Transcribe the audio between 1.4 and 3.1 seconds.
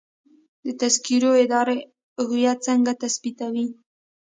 اداره هویت څنګه